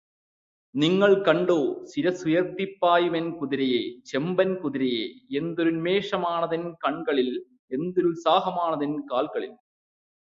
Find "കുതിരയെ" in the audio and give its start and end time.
3.33-3.81, 4.55-5.05